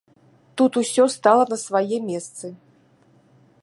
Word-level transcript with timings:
Тут 0.57 0.79
усё 0.81 1.03
стала 1.17 1.43
на 1.51 1.57
свае 1.67 1.97
месцы. 2.09 2.47